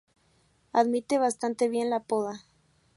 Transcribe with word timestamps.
Admite 0.73 1.19
bastante 1.19 1.69
bien 1.69 1.91
la 1.91 1.99
poda. 1.99 2.43